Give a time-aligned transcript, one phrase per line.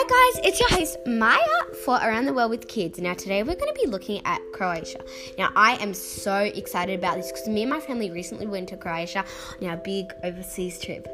[0.00, 3.00] Hi guys, it's your host Maya for Around the World with Kids.
[3.00, 5.00] Now today we're going to be looking at Croatia.
[5.36, 8.76] Now I am so excited about this because me and my family recently went to
[8.76, 9.24] Croatia
[9.60, 11.08] on our big overseas trip.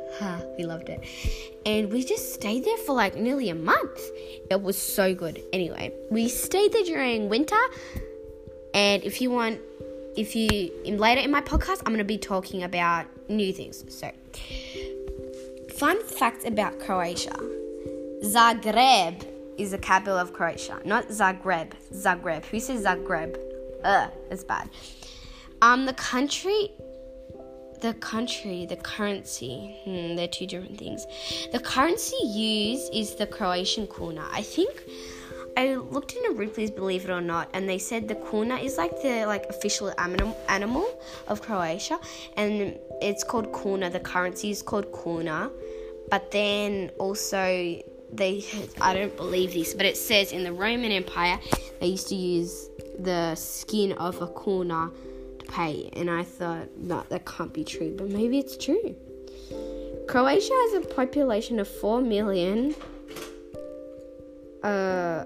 [0.59, 1.03] We loved it.
[1.65, 4.03] And we just stayed there for like nearly a month.
[4.51, 5.43] It was so good.
[5.55, 7.57] Anyway, we stayed there during winter.
[8.75, 9.61] And if you want,
[10.15, 13.83] if you in later in my podcast, I'm going to be talking about new things.
[13.89, 14.13] So,
[15.71, 17.35] fun facts about Croatia.
[18.25, 19.27] Zagreb
[19.59, 21.73] is the capital of Croatia, not Zagreb.
[21.93, 22.45] Zagreb.
[22.47, 23.39] Who says Zagreb?
[23.85, 24.71] Ugh, it's bad.
[25.61, 26.71] Um, the country,
[27.83, 29.77] the country, the currency.
[29.85, 31.07] Hmm, they're two different things.
[31.53, 34.27] The currency used is the Croatian kuna.
[34.33, 34.83] I think
[35.59, 39.03] I looked into Ripley's Believe It or Not, and they said the kuna is like
[39.03, 42.01] the like official animal of Croatia,
[42.39, 43.91] and it's called kuna.
[43.91, 45.51] The currency is called kuna,
[46.11, 47.83] but then also
[48.17, 48.45] they
[48.81, 51.41] I don't believe this, but it says in the Roman Empire
[51.81, 54.91] they used to use the skin of a kuna
[55.39, 58.95] to pay, and I thought no, that can't be true, but maybe it's true.
[60.07, 62.75] Croatia has a population of four million.
[64.63, 65.25] Uh,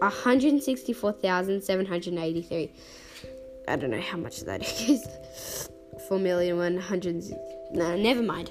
[0.00, 2.72] 164,783.
[3.68, 5.06] I don't know how much that is.
[6.08, 7.24] 4 million 100.
[7.72, 8.50] No, never mind.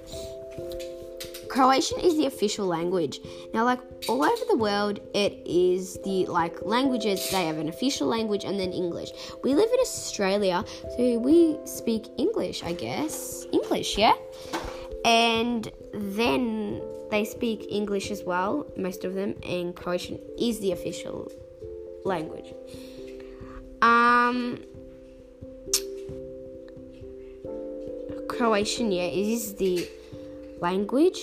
[1.50, 3.20] Croatian is the official language.
[3.54, 7.30] Now, like all over the world, it is the like languages.
[7.32, 9.12] They have an official language and then English.
[9.44, 10.64] We live in Australia,
[10.96, 13.46] so we speak English, I guess.
[13.52, 14.14] English, yeah.
[15.06, 21.32] And then they speak English as well, most of them, and Croatian is the official
[22.06, 22.54] language.
[23.82, 24.60] Um,
[28.28, 29.90] Croatian, yeah, is the
[30.62, 31.20] language.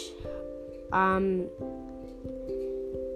[0.92, 1.48] Um,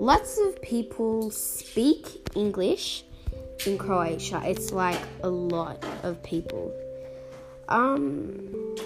[0.01, 3.05] lots of people speak English
[3.67, 4.43] in Croatia.
[4.45, 6.73] It's like a lot of people.
[7.69, 8.77] Um,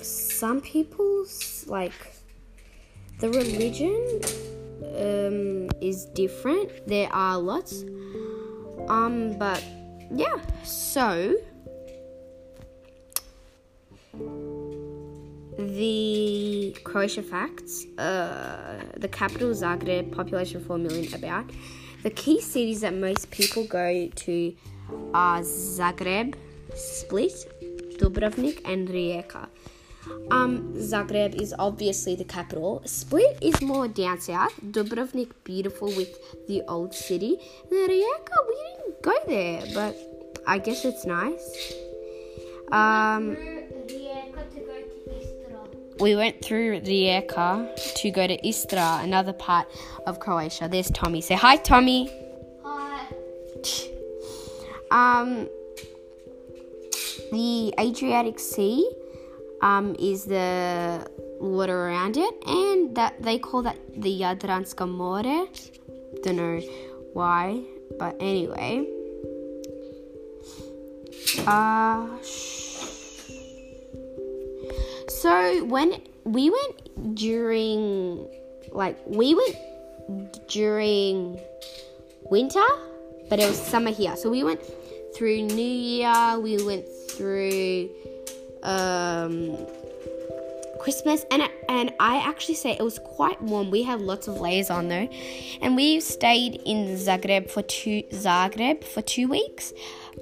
[0.00, 1.92] some people's like
[3.20, 4.20] the religion
[4.96, 6.86] um, is different.
[6.86, 7.84] There are lots.
[8.88, 9.62] Um, but
[10.10, 11.34] yeah, so
[15.58, 16.27] the
[16.72, 17.86] Croatia facts.
[17.98, 21.50] Uh, the capital Zagreb, population 4 million about.
[22.02, 24.54] The key cities that most people go to
[25.14, 26.34] are Zagreb,
[26.74, 27.32] Split,
[27.98, 29.48] Dubrovnik, and Rijeka.
[30.30, 32.82] Um, Zagreb is obviously the capital.
[32.84, 34.54] Split is more down south.
[34.60, 37.38] Dubrovnik, beautiful with the old city.
[37.70, 39.96] And Rijeka, we didn't go there, but
[40.46, 41.74] I guess it's nice.
[42.70, 43.36] Um,
[46.00, 49.66] we went through Rijeka to go to Istra, another part
[50.06, 50.68] of Croatia.
[50.68, 51.20] There's Tommy.
[51.20, 52.10] Say hi, Tommy.
[52.64, 53.06] Hi.
[54.90, 55.48] Um,
[57.32, 58.90] the Adriatic Sea
[59.60, 61.06] um, is the
[61.40, 65.22] water around it, and that they call that the Jadranska More.
[66.22, 66.60] Don't know
[67.12, 67.62] why,
[67.98, 68.86] but anyway.
[71.46, 72.08] Uh,
[75.28, 78.28] so when we went during,
[78.72, 79.56] like, we went
[80.48, 81.38] during
[82.30, 82.64] winter,
[83.28, 84.16] but it was summer here.
[84.16, 84.60] So we went
[85.14, 87.90] through New Year, we went through
[88.62, 89.56] um,
[90.80, 93.70] Christmas, and and I actually say it was quite warm.
[93.70, 95.08] We had lots of layers on though,
[95.60, 99.72] and we stayed in Zagreb for two Zagreb for two weeks,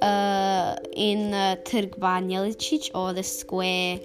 [0.02, 4.00] uh, in the Trg or the square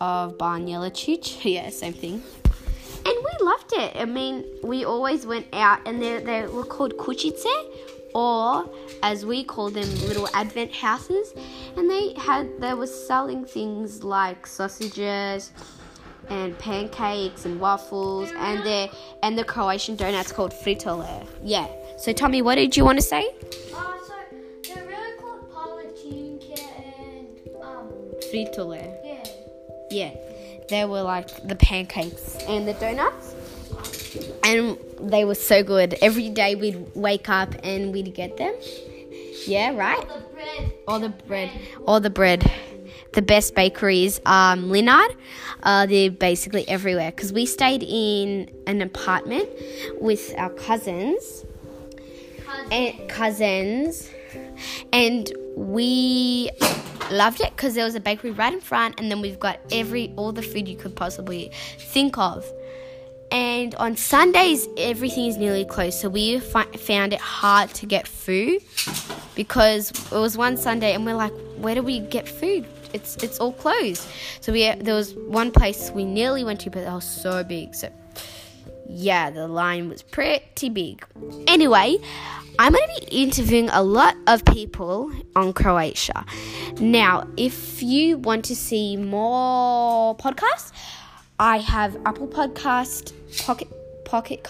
[0.00, 1.44] of Banja Lucić.
[1.52, 2.22] yeah, same thing.
[3.06, 3.96] And we loved it.
[3.96, 7.46] I mean, we always went out, and they they were called kućice,
[8.14, 8.68] or
[9.02, 11.32] as we call them, little advent houses.
[11.76, 15.52] And they had they were selling things like sausages
[16.28, 18.90] and pancakes and waffles, and the
[19.22, 21.26] and the Croatian donuts called fritole.
[21.44, 21.68] Yeah.
[21.98, 23.24] So Tommy, what did you want to say?
[23.72, 24.14] Uh, so
[24.62, 26.58] they're really called palačinke
[26.98, 27.28] and
[27.62, 27.88] um
[28.32, 29.05] Fritole.
[29.90, 30.14] Yeah.
[30.68, 33.34] They were like the pancakes and the donuts,
[34.42, 35.94] and they were so good.
[36.02, 38.54] Every day we'd wake up and we'd get them.
[39.46, 40.08] Yeah, right.
[40.08, 40.26] The.
[40.88, 41.50] All the bread,
[41.86, 42.50] all the bread.
[43.12, 45.08] The best bakeries, um, Mlinar.
[45.62, 49.48] Uh, they're basically everywhere because we stayed in an apartment
[50.00, 51.44] with our cousins
[52.70, 54.10] and cousins,
[54.92, 56.50] and we
[57.10, 60.12] loved it because there was a bakery right in front, and then we've got every
[60.16, 62.50] all the food you could possibly think of.
[63.30, 65.98] And on Sundays, everything is nearly closed.
[65.98, 68.62] So we fi- found it hard to get food
[69.34, 72.64] because it was one Sunday, and we're like, where do we get food?
[72.92, 74.06] It's it's all closed.
[74.40, 77.74] So we there was one place we nearly went to, but it was so big.
[77.74, 77.88] So
[78.88, 81.04] yeah, the line was pretty big.
[81.46, 81.98] Anyway,
[82.58, 86.24] I'm going to be interviewing a lot of people on Croatia.
[86.80, 90.72] Now, if you want to see more podcasts,
[91.38, 93.12] I have Apple Podcast,
[93.44, 93.68] Pocket
[94.04, 94.46] Pocket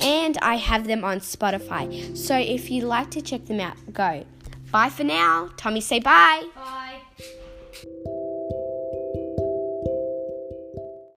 [0.00, 2.16] and I have them on Spotify.
[2.16, 4.24] So if you'd like to check them out, go.
[4.70, 5.50] Bye for now.
[5.56, 6.42] Tommy, say bye.
[6.54, 6.63] Bye.